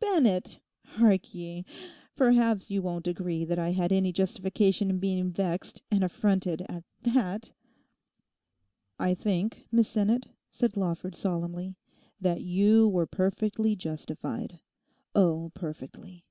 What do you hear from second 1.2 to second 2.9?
ye! Perhaps you